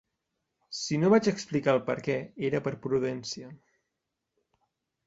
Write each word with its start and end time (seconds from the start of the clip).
Si 0.77 0.97
no 1.01 1.11
vaig 1.15 1.29
explicar 1.33 1.75
el 1.77 1.83
perquè 1.91 2.17
era 2.51 2.63
per 2.69 2.75
prudència. 2.87 3.53